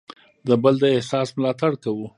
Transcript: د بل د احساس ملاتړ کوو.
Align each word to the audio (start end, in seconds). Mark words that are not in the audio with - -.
د 0.47 0.49
بل 0.63 0.73
د 0.81 0.85
احساس 0.95 1.29
ملاتړ 1.37 1.71
کوو. 1.83 2.05